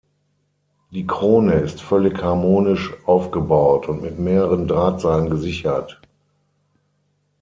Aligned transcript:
Die 0.89 1.05
Krone 1.05 1.53
ist 1.59 1.79
völlig 1.79 2.23
harmonisch 2.23 2.91
aufgebaut 3.05 3.87
und 3.87 4.01
mit 4.01 4.17
mehreren 4.17 4.67
Drahtseilen 4.67 5.29
gesichert. 5.29 6.01